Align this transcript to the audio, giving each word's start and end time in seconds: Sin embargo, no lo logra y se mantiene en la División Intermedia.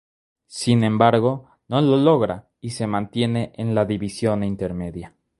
Sin 0.47 0.83
embargo, 0.83 1.51
no 1.67 1.79
lo 1.79 1.95
logra 1.95 2.49
y 2.59 2.71
se 2.71 2.87
mantiene 2.87 3.53
en 3.55 3.75
la 3.75 3.85
División 3.85 4.43
Intermedia. 4.43 5.15